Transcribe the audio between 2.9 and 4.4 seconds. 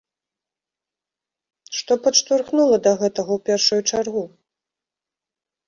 гэтага ў першую чаргу?